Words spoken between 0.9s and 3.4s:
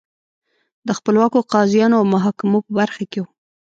خپلواکو قاضیانو او محاکمو په برخه کې وو